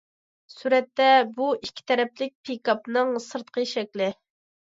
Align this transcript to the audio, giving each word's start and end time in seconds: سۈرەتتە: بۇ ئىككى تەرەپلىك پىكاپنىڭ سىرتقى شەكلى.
سۈرەتتە: 0.51 1.09
بۇ 1.35 1.49
ئىككى 1.57 1.85
تەرەپلىك 1.91 2.33
پىكاپنىڭ 2.49 3.13
سىرتقى 3.27 3.67
شەكلى. 3.75 4.09